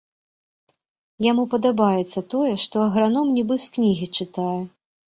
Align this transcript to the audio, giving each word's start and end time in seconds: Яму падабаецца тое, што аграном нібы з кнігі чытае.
Яму 1.25 1.43
падабаецца 1.53 2.25
тое, 2.35 2.53
што 2.67 2.75
аграном 2.87 3.27
нібы 3.39 3.55
з 3.69 3.73
кнігі 3.79 4.15
чытае. 4.19 4.53